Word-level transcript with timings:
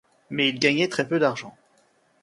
Mais 0.31 0.49
il 0.49 0.57
gagnait 0.57 0.87
très 0.87 1.07
peu 1.07 1.19
d’argent. 1.19 1.55